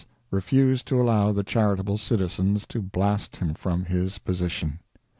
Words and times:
refused 0.31 0.87
to 0.87 0.99
allow 0.99 1.31
the 1.31 1.43
charitable 1.43 1.95
citizens 1.95 2.65
to 2.65 2.81
blast 2.81 3.35
him 3.35 3.53
from 3.53 3.85
his 3.85 4.17
position. 4.17 4.79